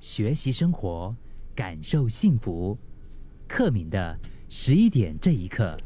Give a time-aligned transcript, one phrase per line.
[0.00, 1.14] 学习生活，
[1.54, 2.76] 感受幸福。
[3.46, 4.16] 克敏的
[4.48, 5.76] 十一点这一刻，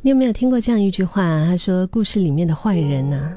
[0.00, 1.22] 你有没有听过这样一句话？
[1.44, 3.36] 他说：“故事里面的坏人呢，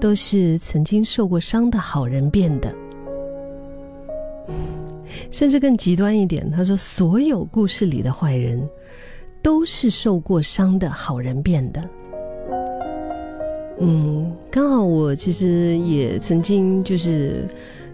[0.00, 2.74] 都是曾经受过伤的好人变的。”
[5.30, 8.66] 甚至更极端一点，他说：“所有故事里的坏人，
[9.42, 11.88] 都是受过伤的好人变的。”
[13.80, 17.46] 嗯，刚好我其实也曾经就是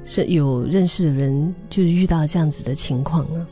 [0.04, 3.46] 是有认识的人，就是遇到这样子的情况啊。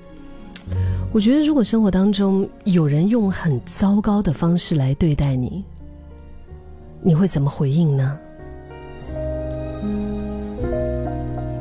[1.12, 5.64] 我觉得，如果生活当中有人用很糟糕的方式来对待你，
[7.02, 8.18] 你会怎么回应呢？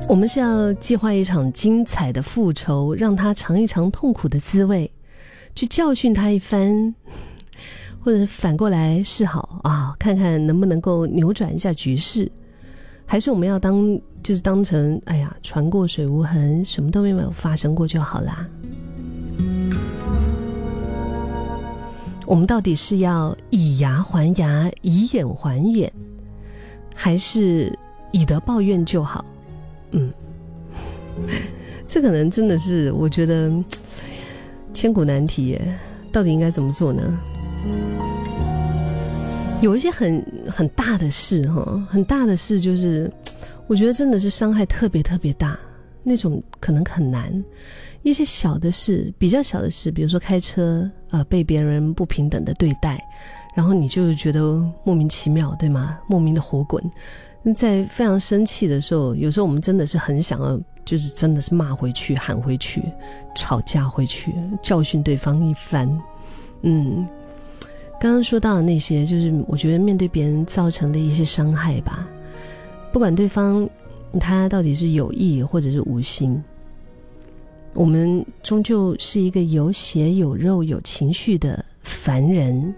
[0.07, 4.91] 我们是要计划一场精彩的复仇，让他尝一尝痛苦的滋味，
[5.55, 6.93] 去教训他一番。
[8.03, 12.31] 或者反过来示好啊，看看能不能够扭转一下局势，
[13.11, 18.47] 还是我们要当就是当成哎呀船过水无痕，什么都没有发生过就好啦。
[22.25, 25.91] 我们到底是要以牙还牙，以眼还眼，
[26.95, 27.77] 还是
[28.11, 29.25] 以德报怨就好？
[29.91, 30.09] 嗯，
[31.85, 33.51] 这可能真的是我觉得
[34.73, 35.77] 千古难题耶，
[36.13, 37.19] 到底应该怎么做呢？
[39.61, 43.11] 有一些很很大的事哈，很大的事就是，
[43.67, 45.57] 我觉得真的是伤害特别特别大，
[46.03, 47.31] 那种可能很难。
[48.01, 52.99] 一些小的事，比较小的事，比如说开车啊，被别人不平等的对待，
[53.55, 55.99] 然后你就觉得莫名其妙，对吗？
[56.07, 56.83] 莫名的火滚，
[57.53, 62.81] 在非常生气的时候，有时候我们真的是很想要，就是真的是骂回去、喊回去、
[63.35, 65.87] 吵架回去、教训对方一番，
[66.63, 67.07] 嗯。
[68.01, 72.09] 刚刚说到的那些，就是我觉得面对别人造成的一些伤害吧，
[72.91, 73.69] 不管对方
[74.19, 76.43] 他到底是有意或者是无心，
[77.75, 82.73] 我们终究是一个有血有肉有情绪的凡人，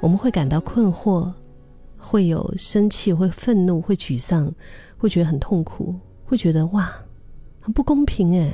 [0.00, 1.32] 我们会感到困惑，
[1.96, 4.52] 会有生气，会愤怒，会沮丧，
[4.98, 6.92] 会觉得很痛苦，会觉得哇，
[7.60, 8.52] 很不公平哎，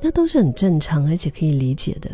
[0.00, 2.08] 那都是很正常而且可以理解的。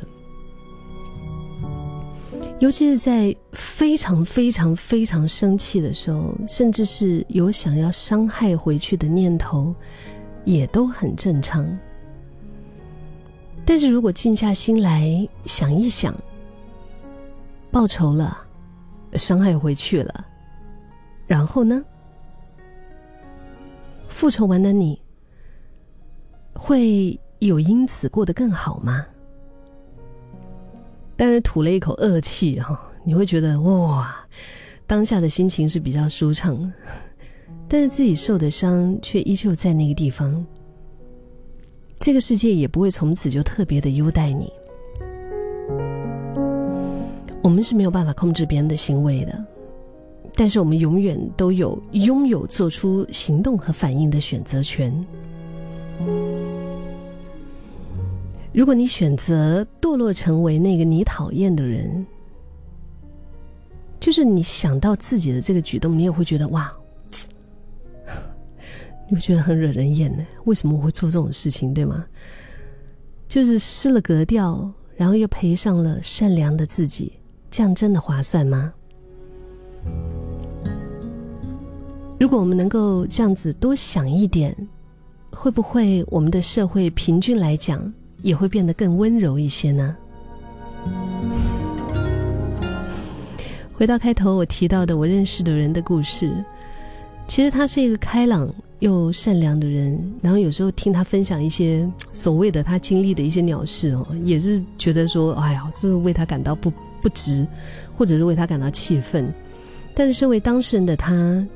[2.60, 9.72] 尤其是在非常非常非常生气的时候，甚至是有想要伤害回去的念头，
[10.44, 11.66] 也都很正常。
[13.64, 16.12] 但是如果静下心来想一想，
[17.70, 18.36] 报仇了，
[19.12, 20.26] 伤害回去了，
[21.26, 21.84] 然后呢？
[24.08, 25.00] 复仇完的你，
[26.54, 29.06] 会有因此过得更好吗？
[31.18, 34.16] 但是吐了一口恶气哈，你会觉得哇，
[34.86, 36.72] 当下的心情是比较舒畅，
[37.68, 40.46] 但是自己受的伤却依旧在那个地方。
[41.98, 44.52] 这个世界也不会从此就特别的优待你。
[47.42, 49.44] 我们是没有办法控制别人的行为的，
[50.36, 54.94] 但是我们永远都有拥有做出行动和反应的选择权。
[58.52, 62.06] 如果你选择堕落成为那个你讨厌的人，
[63.98, 66.70] 就是你想到自己的这个举动，你也会觉得哇，
[69.08, 70.22] 你会觉得很惹人厌呢？
[70.44, 72.04] 为什么我会做这种事情，对吗？
[73.28, 77.14] 就是失了格调，然后又赔上了善良的自己，
[77.50, 78.70] 这样真的划算吗？
[82.20, 84.54] 如果我们能够这样子多想一点，
[85.30, 87.90] 会不会我们的社会平均来讲？
[88.22, 89.96] 也会变得更温柔一些呢。
[93.72, 96.32] 回到开头我提到的我认识的人的故事，
[97.26, 99.96] 其实他是一个开朗又善良的人。
[100.20, 107.46] 然后有时候听他分享一些所谓的他经历的一些鸟事哦，也是觉得说，哎呀，就是为他感到不不值，
[107.96, 109.32] 或者是为他感到气愤。
[109.94, 111.46] 但是身为当事人的他。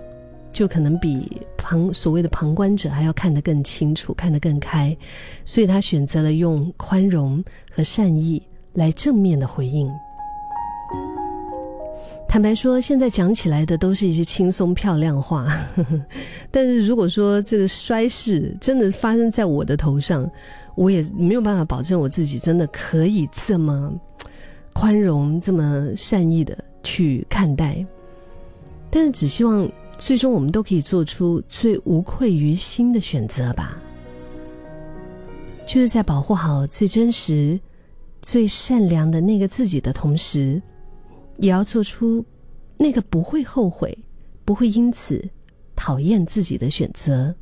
[0.53, 4.97] 就可能比旁所谓的旁观者还要看得更清楚，看得更开，
[5.45, 8.43] 所以他选择了用宽容和善意
[8.75, 9.91] 来正面的回应。
[12.29, 15.49] 坦白说，现在讲起来的都是一些轻松漂亮话，
[16.51, 20.31] 但是如果说这个衰事真的发生在我的头上，
[20.75, 23.93] 我也没有办法保证我自己真的可以这么
[24.73, 27.85] 宽容、这么善意的去看待，
[28.91, 29.71] 但是只希望。
[30.05, 33.81] 最终，我们都可以做出最无愧于心的选择吧。
[35.65, 37.59] 就是在保护好最真实、
[38.21, 40.61] 最善良的那个自己的同时，
[41.37, 42.23] 也要做出
[42.77, 43.97] 那个不会后悔、
[44.45, 45.25] 不会因此
[45.77, 47.33] 讨厌自己的选择。